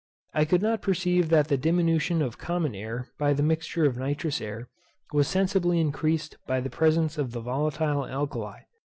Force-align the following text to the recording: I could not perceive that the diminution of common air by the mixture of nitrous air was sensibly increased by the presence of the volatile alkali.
I 0.33 0.45
could 0.45 0.63
not 0.63 0.81
perceive 0.81 1.29
that 1.29 1.47
the 1.49 1.57
diminution 1.57 2.23
of 2.23 2.39
common 2.39 2.73
air 2.73 3.09
by 3.19 3.33
the 3.33 3.43
mixture 3.43 3.85
of 3.85 3.97
nitrous 3.99 4.41
air 4.41 4.67
was 5.13 5.27
sensibly 5.27 5.79
increased 5.79 6.37
by 6.47 6.59
the 6.59 6.71
presence 6.71 7.19
of 7.19 7.33
the 7.33 7.39
volatile 7.39 8.07
alkali. 8.07 8.61